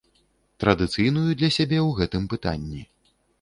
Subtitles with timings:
[0.63, 2.81] Традыцыйную для сябе ў гэтым пытанні.